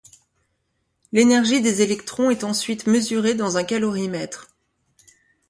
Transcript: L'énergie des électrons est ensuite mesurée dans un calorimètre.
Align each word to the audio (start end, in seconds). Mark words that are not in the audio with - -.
L'énergie 1.11 1.61
des 1.61 1.83
électrons 1.83 2.31
est 2.31 2.43
ensuite 2.43 2.87
mesurée 2.87 3.35
dans 3.35 3.57
un 3.57 3.63
calorimètre. 3.63 4.55